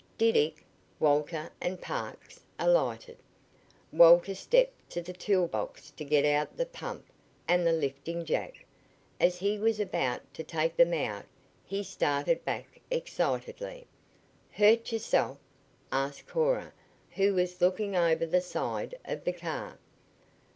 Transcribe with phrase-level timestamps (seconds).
[0.17, 0.65] Diddick,
[0.99, 3.19] Walter and Parks alighted.
[3.91, 7.05] Walter stepped to the tool box to get out the pump
[7.47, 8.65] and the lifting jack.
[9.19, 11.25] As he was about to take them out
[11.63, 13.85] he started back excitedly.
[14.49, 15.37] "Hurt yourself?"
[15.91, 16.73] asked Cora,
[17.11, 19.77] who was looking over the side of the car.